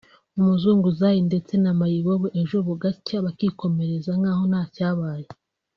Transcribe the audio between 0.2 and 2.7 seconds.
Umuzunguzayi ndetse na Mayibobo; ejo